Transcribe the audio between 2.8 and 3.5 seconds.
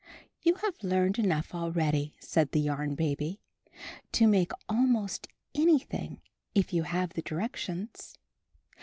Baby,